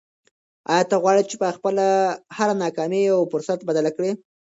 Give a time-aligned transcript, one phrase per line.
[0.71, 1.85] آیا ته غواړې چې خپله
[2.37, 4.11] هره ناکامي په یو فرصت بدله کړې؟